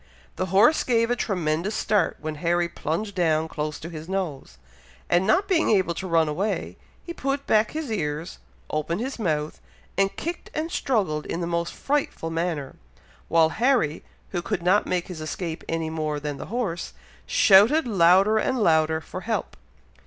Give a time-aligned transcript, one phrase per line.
[0.35, 4.57] The horse gave a tremendous start when Harry plunged down close to his nose,
[5.11, 8.39] and not being able to run away, he put back his ears,
[8.71, 9.61] opened his mouth,
[9.99, 12.77] and kicked and struggled in the most frightful manner,
[13.27, 16.93] while Harry, who could not make his escape any more than the horse,
[17.27, 19.55] shouted louder and louder for help.